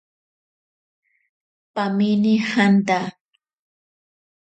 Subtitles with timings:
[1.73, 2.99] Pamene janta.